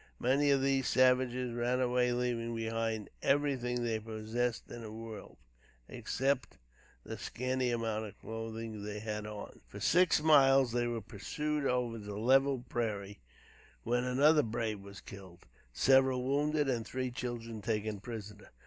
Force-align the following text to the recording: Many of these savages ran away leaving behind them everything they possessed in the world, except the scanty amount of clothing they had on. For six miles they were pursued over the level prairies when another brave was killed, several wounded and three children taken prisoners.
Many 0.19 0.49
of 0.49 0.63
these 0.63 0.87
savages 0.87 1.53
ran 1.53 1.79
away 1.79 2.11
leaving 2.11 2.55
behind 2.55 3.05
them 3.05 3.13
everything 3.21 3.83
they 3.83 3.99
possessed 3.99 4.67
in 4.71 4.81
the 4.81 4.91
world, 4.91 5.37
except 5.87 6.57
the 7.03 7.19
scanty 7.19 7.69
amount 7.69 8.05
of 8.05 8.17
clothing 8.17 8.81
they 8.83 8.97
had 8.97 9.27
on. 9.27 9.61
For 9.67 9.79
six 9.79 10.19
miles 10.23 10.71
they 10.71 10.87
were 10.87 11.01
pursued 11.01 11.67
over 11.67 11.99
the 11.99 12.17
level 12.17 12.65
prairies 12.67 13.17
when 13.83 14.03
another 14.03 14.41
brave 14.41 14.79
was 14.79 15.01
killed, 15.01 15.45
several 15.71 16.23
wounded 16.23 16.67
and 16.67 16.83
three 16.83 17.11
children 17.11 17.61
taken 17.61 17.99
prisoners. 17.99 18.47